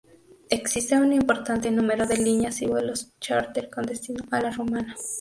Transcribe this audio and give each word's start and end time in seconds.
Existe 0.49 0.97
un 0.99 1.13
importante 1.13 1.69
número 1.69 2.07
de 2.07 2.17
líneas 2.17 2.59
y 2.63 2.65
vuelos 2.65 3.11
chárter 3.19 3.69
con 3.69 3.85
destino 3.85 4.25
a 4.31 4.41
La 4.41 4.49
Romana. 4.49 4.95